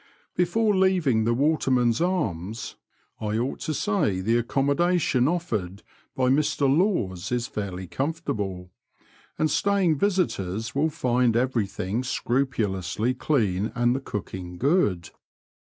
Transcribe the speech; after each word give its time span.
Before 0.35 0.75
leaving 0.75 1.25
the 1.25 1.33
Waterman's 1.35 2.01
Arms 2.01 2.75
I 3.19 3.37
ought 3.37 3.59
to 3.59 3.73
say 3.75 4.19
the 4.19 4.35
accommodation 4.35 5.27
offered 5.27 5.83
by 6.15 6.23
Mr 6.31 6.61
Laws 6.61 7.31
is 7.31 7.45
fairly 7.45 7.85
comfortable, 7.85 8.71
and 9.37 9.51
staying 9.51 9.99
visitors 9.99 10.73
will 10.73 10.89
find 10.89 11.35
everything 11.35 12.01
scrupulously 12.01 13.13
clean 13.13 13.71
and 13.75 13.95
the 13.95 13.99
cooking 14.01 14.57
good. 14.57 15.11